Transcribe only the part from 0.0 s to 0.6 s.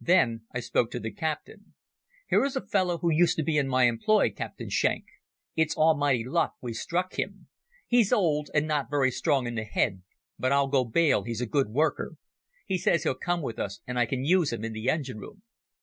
Then I